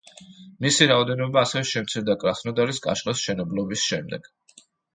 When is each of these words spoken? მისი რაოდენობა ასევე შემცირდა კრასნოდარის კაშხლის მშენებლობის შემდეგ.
მისი 0.65 0.87
რაოდენობა 0.91 1.43
ასევე 1.49 1.63
შემცირდა 1.73 2.17
კრასნოდარის 2.25 2.83
კაშხლის 2.89 3.23
მშენებლობის 3.23 3.87
შემდეგ. 3.95 4.31